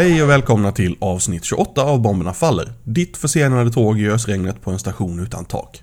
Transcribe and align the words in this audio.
Hej 0.00 0.22
och 0.22 0.28
välkomna 0.28 0.72
till 0.72 0.96
avsnitt 1.00 1.44
28 1.44 1.82
av 1.82 2.02
Bomberna 2.02 2.34
Faller. 2.34 2.72
Ditt 2.84 3.16
försenade 3.16 3.70
tåg 3.70 4.00
i 4.00 4.10
ösregnet 4.10 4.62
på 4.62 4.70
en 4.70 4.78
station 4.78 5.20
utan 5.20 5.44
tak. 5.44 5.82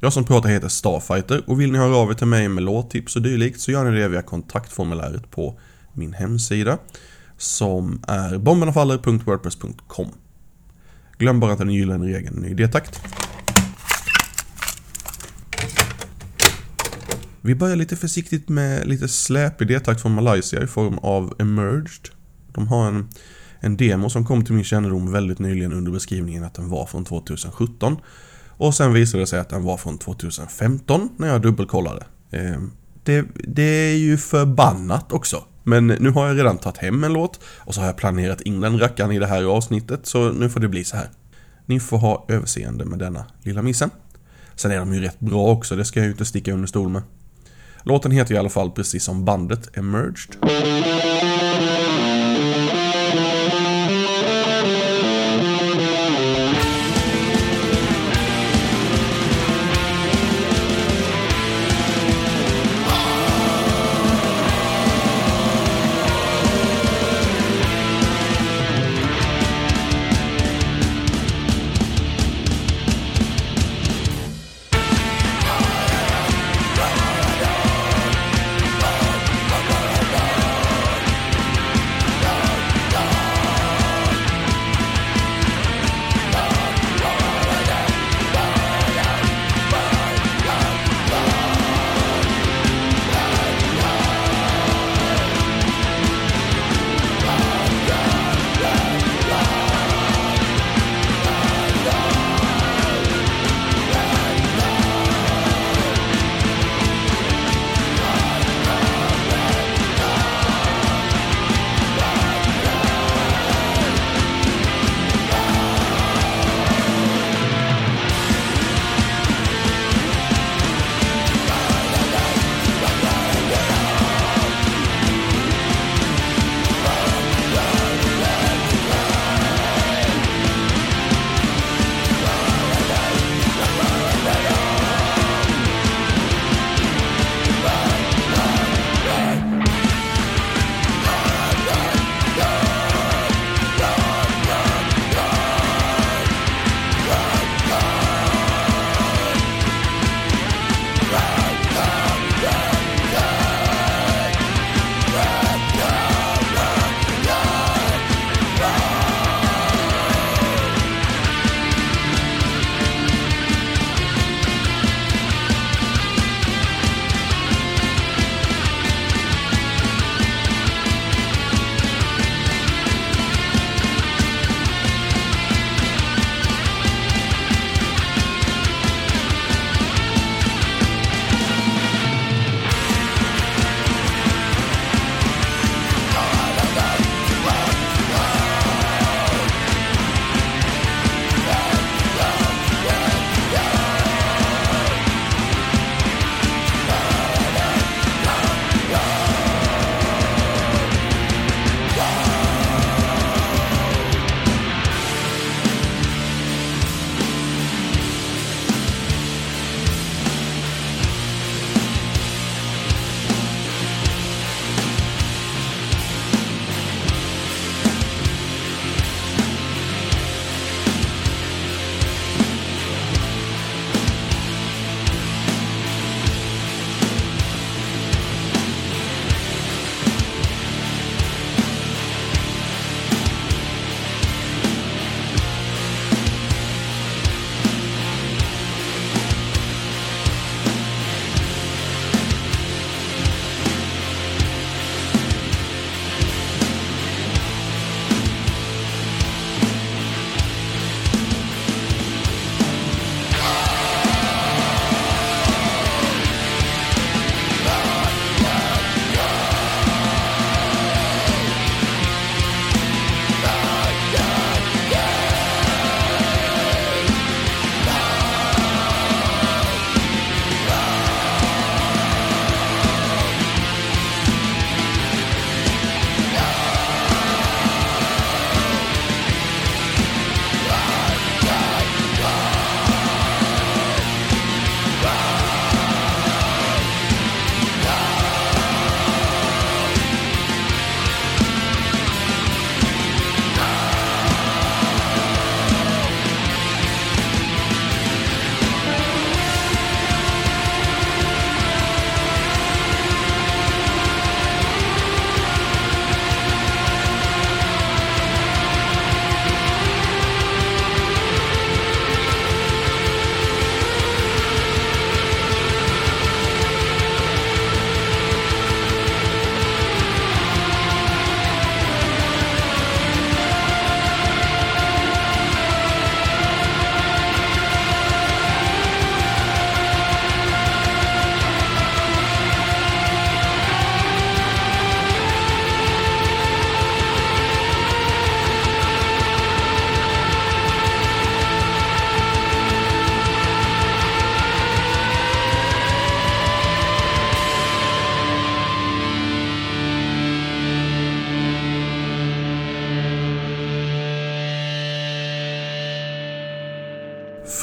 Jag 0.00 0.12
som 0.12 0.24
pratar 0.24 0.48
heter 0.48 0.68
Starfighter 0.68 1.42
och 1.46 1.60
vill 1.60 1.72
ni 1.72 1.78
höra 1.78 1.96
av 1.96 2.10
er 2.10 2.14
till 2.14 2.26
mig 2.26 2.48
med 2.48 2.64
låttips 2.64 3.16
och 3.16 3.22
dylikt 3.22 3.60
så 3.60 3.70
gör 3.70 3.90
ni 3.90 4.00
det 4.00 4.08
via 4.08 4.22
kontaktformuläret 4.22 5.30
på 5.30 5.58
min 5.92 6.12
hemsida 6.12 6.78
som 7.36 8.02
är 8.08 8.38
bombernafaller.wordpress.com. 8.38 10.08
Glöm 11.18 11.40
bara 11.40 11.52
att 11.52 11.58
den 11.58 11.70
gyllene 11.70 12.06
regeln 12.06 12.44
är 12.44 12.48
i 12.48 12.54
D-takt. 12.54 13.00
Vi 17.40 17.54
börjar 17.54 17.76
lite 17.76 17.96
försiktigt 17.96 18.48
med 18.48 18.86
lite 18.86 19.08
släpig 19.08 19.68
detakt 19.68 20.02
från 20.02 20.14
Malaysia 20.14 20.62
i 20.62 20.66
form 20.66 20.98
av 20.98 21.34
Emerged. 21.38 22.08
De 22.54 22.68
har 22.68 22.88
en, 22.88 23.08
en 23.60 23.76
demo 23.76 24.10
som 24.10 24.24
kom 24.24 24.44
till 24.44 24.54
min 24.54 24.64
kännedom 24.64 25.12
väldigt 25.12 25.38
nyligen 25.38 25.72
under 25.72 25.92
beskrivningen 25.92 26.44
att 26.44 26.54
den 26.54 26.68
var 26.68 26.86
från 26.86 27.04
2017. 27.04 27.96
Och 28.48 28.74
sen 28.74 28.92
visade 28.92 29.22
det 29.22 29.26
sig 29.26 29.40
att 29.40 29.48
den 29.48 29.62
var 29.62 29.76
från 29.76 29.98
2015 29.98 31.08
när 31.16 31.28
jag 31.28 31.42
dubbelkollade. 31.42 32.04
Ehm, 32.30 32.72
det, 33.04 33.26
det 33.34 33.62
är 33.62 33.96
ju 33.96 34.16
förbannat 34.16 35.12
också. 35.12 35.44
Men 35.62 35.86
nu 35.86 36.10
har 36.10 36.26
jag 36.26 36.38
redan 36.38 36.58
tagit 36.58 36.76
hem 36.76 37.04
en 37.04 37.12
låt 37.12 37.40
och 37.44 37.74
så 37.74 37.80
har 37.80 37.86
jag 37.86 37.96
planerat 37.96 38.40
in 38.40 38.60
den 38.60 38.78
rackaren 38.78 39.12
i 39.12 39.18
det 39.18 39.26
här 39.26 39.44
avsnittet 39.44 40.06
så 40.06 40.32
nu 40.32 40.48
får 40.48 40.60
det 40.60 40.68
bli 40.68 40.84
så 40.84 40.96
här. 40.96 41.08
Ni 41.66 41.80
får 41.80 41.98
ha 41.98 42.26
överseende 42.28 42.84
med 42.84 42.98
denna 42.98 43.24
lilla 43.42 43.62
missen. 43.62 43.90
Sen 44.54 44.70
är 44.70 44.78
de 44.78 44.94
ju 44.94 45.00
rätt 45.00 45.20
bra 45.20 45.46
också, 45.46 45.76
det 45.76 45.84
ska 45.84 46.00
jag 46.00 46.04
ju 46.04 46.12
inte 46.12 46.24
sticka 46.24 46.52
under 46.52 46.66
stol 46.66 46.88
med. 46.88 47.02
Låten 47.82 48.10
heter 48.10 48.34
i 48.34 48.38
alla 48.38 48.48
fall 48.48 48.70
precis 48.70 49.04
som 49.04 49.24
bandet 49.24 49.76
Emerged. 49.76 50.36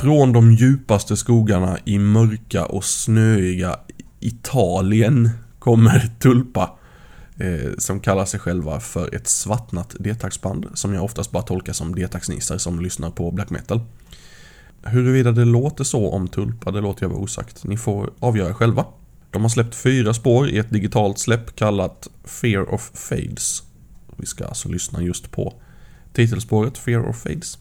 Från 0.03 0.33
de 0.33 0.51
djupaste 0.51 1.17
skogarna 1.17 1.77
i 1.85 1.99
mörka 1.99 2.65
och 2.65 2.85
snöiga 2.85 3.79
Italien 4.19 5.29
kommer 5.59 6.09
Tulpa. 6.19 6.71
Eh, 7.37 7.71
som 7.77 7.99
kallar 7.99 8.25
sig 8.25 8.39
själva 8.39 8.79
för 8.79 9.15
ett 9.15 9.27
svartnat 9.27 9.95
detaxband. 9.99 10.67
Som 10.73 10.93
jag 10.93 11.03
oftast 11.03 11.31
bara 11.31 11.43
tolkar 11.43 11.73
som 11.73 11.95
detaxnissar 11.95 12.57
som 12.57 12.79
lyssnar 12.79 13.09
på 13.09 13.31
black 13.31 13.49
metal. 13.49 13.79
Huruvida 14.83 15.31
det 15.31 15.45
låter 15.45 15.83
så 15.83 16.09
om 16.09 16.27
Tulpa, 16.27 16.71
det 16.71 16.81
låter 16.81 17.03
jag 17.03 17.09
vara 17.09 17.19
osagt. 17.19 17.63
Ni 17.63 17.77
får 17.77 18.13
avgöra 18.19 18.53
själva. 18.53 18.85
De 19.31 19.41
har 19.41 19.49
släppt 19.49 19.75
fyra 19.75 20.13
spår 20.13 20.49
i 20.49 20.57
ett 20.57 20.69
digitalt 20.69 21.19
släpp 21.19 21.55
kallat 21.55 22.07
Fear 22.23 22.73
of 22.73 22.91
Fades. 22.93 23.63
Vi 24.17 24.25
ska 24.25 24.45
alltså 24.45 24.69
lyssna 24.69 25.01
just 25.01 25.31
på 25.31 25.53
titelspåret 26.13 26.77
Fear 26.77 27.09
of 27.09 27.17
Fades. 27.23 27.57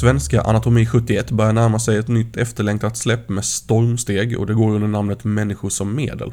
Svenska 0.00 0.40
Anatomi 0.40 0.86
71 0.86 1.30
börjar 1.30 1.52
närma 1.52 1.78
sig 1.78 1.98
ett 1.98 2.08
nytt 2.08 2.36
efterlängtat 2.36 2.96
släpp 2.96 3.28
med 3.28 3.44
stormsteg 3.44 4.38
och 4.38 4.46
det 4.46 4.54
går 4.54 4.74
under 4.74 4.88
namnet 4.88 5.24
Människor 5.24 5.68
som 5.68 5.94
medel. 5.94 6.32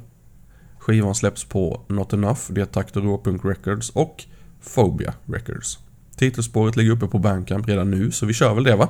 Skivan 0.80 1.16
släpps 1.16 1.44
på 1.44 1.82
Not 1.88 2.14
Enough, 2.14 2.40
D-takt 2.50 2.98
och 2.98 3.04
Råpunk 3.04 3.46
Records 3.46 3.90
och 3.90 4.24
Phobia 4.76 5.14
Records. 5.26 5.80
Titelspåret 6.16 6.76
ligger 6.76 6.92
uppe 6.92 7.08
på 7.08 7.20
Bandcamp 7.20 7.68
redan 7.68 7.92
nu, 7.92 8.12
så 8.12 8.26
vi 8.26 8.34
kör 8.34 8.54
väl 8.54 8.64
det 8.64 8.76
va? 8.76 8.90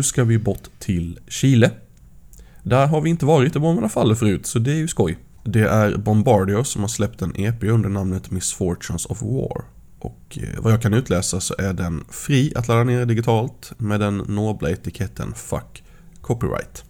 Nu 0.00 0.04
ska 0.04 0.24
vi 0.24 0.38
bort 0.38 0.68
till 0.78 1.18
Chile. 1.28 1.70
Där 2.62 2.86
har 2.86 3.00
vi 3.00 3.10
inte 3.10 3.26
varit 3.26 3.56
i 3.56 3.58
Bomberna 3.58 3.88
Faller 3.88 4.14
förut, 4.14 4.46
så 4.46 4.58
det 4.58 4.72
är 4.72 4.76
ju 4.76 4.88
skoj. 4.88 5.18
Det 5.44 5.60
är 5.60 5.96
Bombardier 5.96 6.62
som 6.62 6.82
har 6.82 6.88
släppt 6.88 7.22
en 7.22 7.40
EP 7.40 7.62
under 7.62 7.88
namnet 7.88 8.30
Misfortunes 8.30 9.06
of 9.06 9.22
War. 9.22 9.64
Och 9.98 10.38
eh, 10.40 10.60
vad 10.60 10.72
jag 10.72 10.82
kan 10.82 10.94
utläsa 10.94 11.40
så 11.40 11.54
är 11.58 11.72
den 11.72 12.04
fri 12.10 12.52
att 12.56 12.68
ladda 12.68 12.84
ner 12.84 13.06
digitalt 13.06 13.72
med 13.76 14.00
den 14.00 14.16
nobla 14.16 14.70
etiketten 14.70 15.34
Fuck 15.34 15.82
Copyright. 16.20 16.84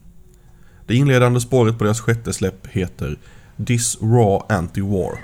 Det 0.86 0.94
inledande 0.94 1.40
spåret 1.40 1.78
på 1.78 1.84
deras 1.84 2.00
sjätte 2.00 2.32
släpp 2.32 2.66
heter 2.66 3.18
This 3.66 3.98
Raw 4.02 4.46
Anti-War. 4.48 5.16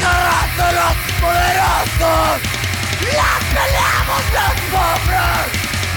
todos 0.00 0.72
los 0.74 0.94
poderosos. 1.20 2.40
las 3.14 3.40
peleamos 3.54 4.22
los 4.36 4.54
pobres 4.72 5.46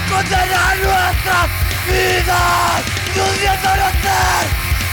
contra 0.08 0.46
nuestras 0.76 1.48
vidas, 1.86 2.82
pudiendo 3.14 3.68
conocer 3.68 4.42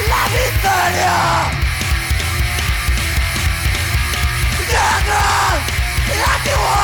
la 0.10 0.22
miseria. 0.34 1.18
Negros, 4.68 5.60
antigua. 6.36 6.82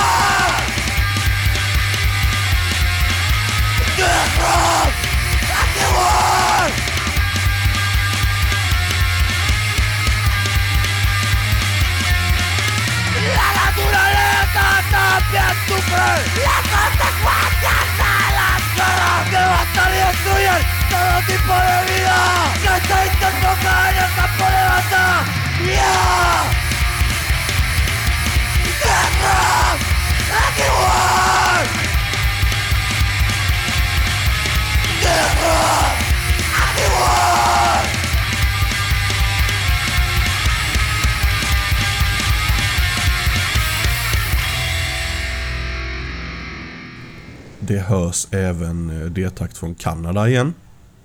Negros, 3.97 4.93
antigua. 5.61 6.32
sufren 15.67 16.21
La 16.43 16.57
consecuencia 16.73 17.75
de 17.99 18.13
las 18.37 18.61
guerras 18.75 19.23
Que 19.29 19.41
van 19.53 19.71
a 19.77 19.89
destruir 19.89 20.59
todo 20.89 21.15
tipo 21.27 21.53
de 21.53 21.77
vida 21.91 22.17
Que 22.61 22.73
se 22.87 22.97
intentó 23.07 23.51
caer 23.63 23.95
en 23.97 24.11
campo 24.15 24.45
de 24.45 24.63
batalla 24.73 25.11
Guerra 25.63 26.13
igual 30.65 31.65
Guerra 35.01 35.82
Det 47.67 47.79
hörs 47.79 48.27
även 48.31 49.01
eh, 49.01 49.05
D-takt 49.05 49.57
från 49.57 49.75
Kanada 49.75 50.29
igen. 50.29 50.53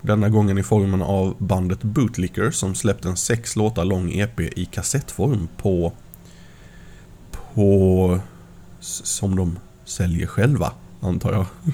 Denna 0.01 0.29
gången 0.29 0.57
i 0.57 0.63
formen 0.63 1.01
av 1.01 1.35
bandet 1.37 1.83
Bootlicker 1.83 2.51
som 2.51 2.75
släppt 2.75 3.05
en 3.05 3.17
sex 3.17 3.55
låtar 3.55 3.85
lång 3.85 4.11
EP 4.11 4.39
i 4.39 4.65
kassettform 4.65 5.47
på... 5.57 5.93
På... 7.53 8.19
Som 8.79 9.35
de 9.35 9.59
säljer 9.85 10.27
själva, 10.27 10.71
antar 11.01 11.33
jag. 11.33 11.45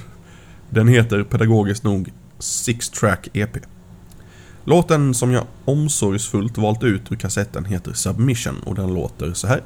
Den 0.70 0.88
heter 0.88 1.24
pedagogiskt 1.24 1.84
nog 1.84 2.12
Six 2.40 2.90
Track 2.90 3.28
EP. 3.34 3.58
Låten 4.64 5.14
som 5.14 5.32
jag 5.32 5.44
omsorgsfullt 5.66 6.58
valt 6.58 6.84
ut 6.84 7.12
ur 7.12 7.16
kassetten 7.16 7.66
heter 7.66 7.94
Submission 7.94 8.60
och 8.66 8.76
den 8.76 8.94
låter 8.94 9.34
så 9.34 9.48
här. 9.48 9.62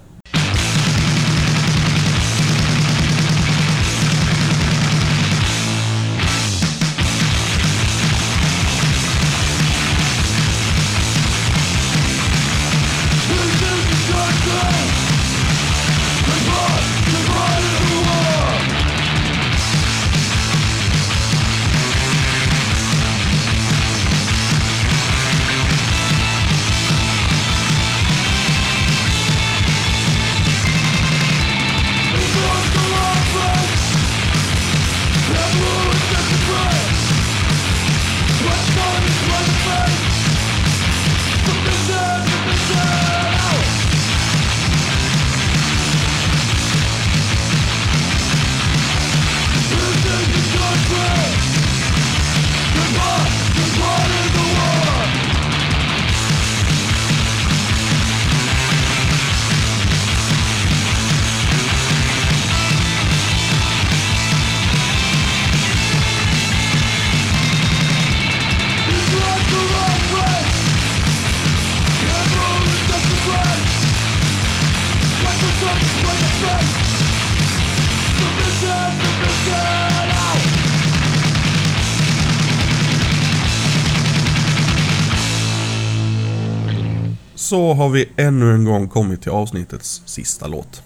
Så 87.49 87.73
har 87.73 87.89
vi 87.89 88.09
ännu 88.15 88.53
en 88.53 88.65
gång 88.65 88.87
kommit 88.87 89.21
till 89.21 89.31
avsnittets 89.31 90.01
sista 90.05 90.47
låt. 90.47 90.81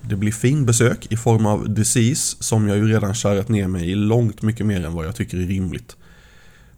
Det 0.00 0.16
blir 0.16 0.32
fin 0.32 0.66
besök 0.66 1.06
i 1.12 1.16
form 1.16 1.46
av 1.46 1.74
Disease 1.74 2.36
som 2.40 2.68
jag 2.68 2.76
ju 2.76 2.88
redan 2.88 3.14
kärat 3.14 3.48
ner 3.48 3.68
mig 3.68 3.90
i 3.90 3.94
långt 3.94 4.42
mycket 4.42 4.66
mer 4.66 4.84
än 4.84 4.92
vad 4.92 5.06
jag 5.06 5.16
tycker 5.16 5.36
är 5.36 5.46
rimligt. 5.46 5.96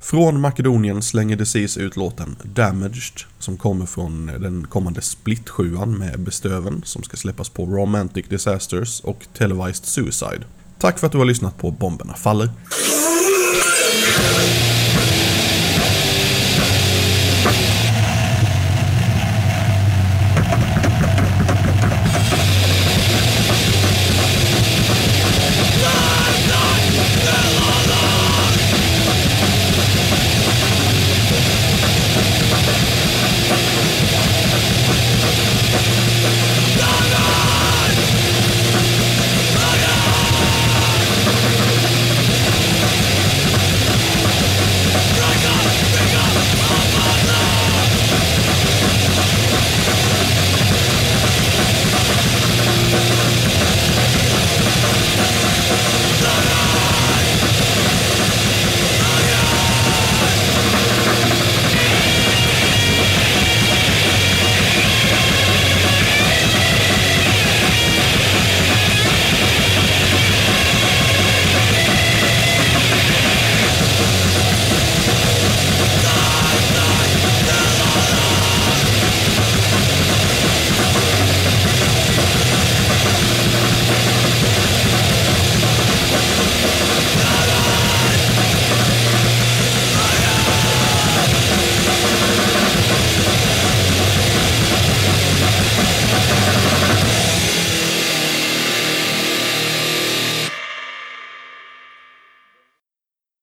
Från 0.01 0.41
Makedonien 0.41 1.03
slänger 1.03 1.37
Disease 1.37 1.81
ut 1.81 1.97
låten 1.97 2.37
Damaged 2.43 3.21
som 3.39 3.57
kommer 3.57 3.87
från 3.87 4.27
den 4.27 4.67
kommande 4.67 5.03
split 5.03 5.59
med 5.87 6.21
Bestöven 6.21 6.83
som 6.85 7.03
ska 7.03 7.17
släppas 7.17 7.49
på 7.49 7.67
Romantic 7.67 8.27
Disasters 8.29 9.01
och 9.01 9.27
Televised 9.39 9.85
Suicide. 9.85 10.45
Tack 10.79 10.99
för 10.99 11.07
att 11.07 11.13
du 11.13 11.19
har 11.19 11.25
lyssnat 11.25 11.59
på 11.59 11.71
Bomberna 11.71 12.15
Faller. 12.15 12.51